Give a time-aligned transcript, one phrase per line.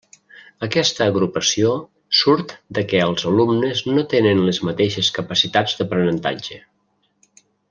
[0.67, 1.73] Aquesta agrupació
[2.21, 6.63] surt de què els alumnes no tenen les mateixes capacitats d'aprenentatge.